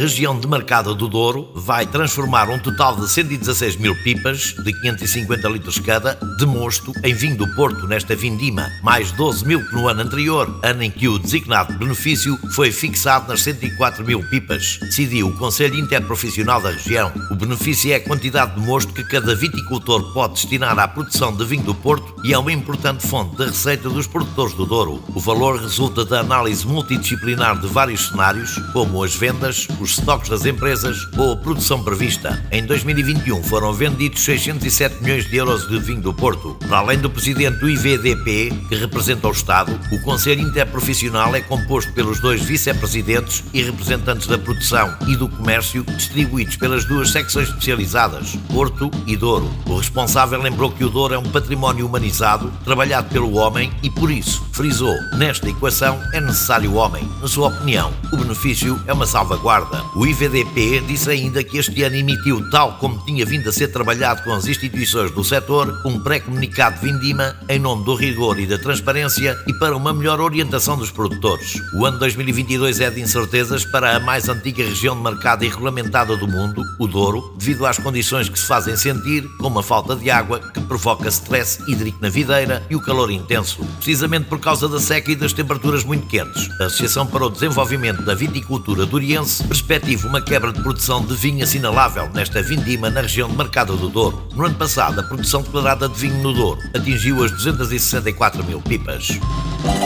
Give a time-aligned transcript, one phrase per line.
[0.00, 5.78] região demarcada do Douro vai transformar um total de 116 mil pipas, de 550 litros
[5.78, 10.00] cada, de mosto em vinho do Porto nesta vindima, mais 12 mil que no ano
[10.00, 14.78] anterior, ano em que o designado benefício foi fixado nas 104 mil pipas.
[14.80, 17.12] Decidiu o Conselho Interprofissional da região.
[17.30, 21.44] O benefício é a quantidade de mosto que cada viticultor pode destinar à produção de
[21.44, 25.04] vinho do Porto e é uma importante fonte de receita dos produtores do Douro.
[25.14, 30.28] O valor resulta da análise multidisciplinar de vários cenários, como as vendas, os os estoques
[30.28, 32.40] das empresas ou a produção prevista.
[32.52, 36.56] Em 2021 foram vendidos 607 milhões de euros de vinho do Porto.
[36.68, 41.92] Para além do presidente do IVDP, que representa o Estado, o Conselho Interprofissional é composto
[41.92, 48.36] pelos dois vice-presidentes e representantes da produção e do comércio, distribuídos pelas duas secções especializadas,
[48.52, 49.50] Porto e Douro.
[49.66, 54.10] O responsável lembrou que o Douro é um património humanizado, trabalhado pelo homem e, por
[54.10, 57.08] isso, frisou, nesta equação é necessário o homem.
[57.20, 59.79] Na sua opinião, o benefício é uma salvaguarda.
[59.94, 64.22] O IVDP disse ainda que este ano emitiu, tal como tinha vindo a ser trabalhado
[64.22, 69.36] com as instituições do setor, um pré-comunicado Vindima em nome do rigor e da transparência
[69.46, 71.60] e para uma melhor orientação dos produtores.
[71.74, 76.16] O ano 2022 é de incertezas para a mais antiga região de mercado e regulamentada
[76.16, 80.10] do mundo, o Douro, devido às condições que se fazem sentir, como a falta de
[80.10, 84.80] água, que provoca stress hídrico na videira e o calor intenso, precisamente por causa da
[84.80, 86.48] seca e das temperaturas muito quentes.
[86.60, 91.44] A Associação para o Desenvolvimento da Viticultura Duriense perspectiva uma quebra de produção de vinho
[91.44, 94.20] assinalável nesta vindima na região de Mercado do Douro.
[94.34, 99.10] No ano passado, a produção declarada de vinho no Douro atingiu as 264 mil pipas.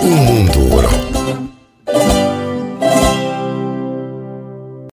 [0.00, 1.23] O mundo rural